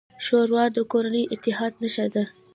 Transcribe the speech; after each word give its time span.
ښوروا 0.25 0.63
د 0.75 0.77
کورني 0.91 1.23
اتحاد 1.33 1.73
نښه 1.81 2.05
ده. 2.13 2.23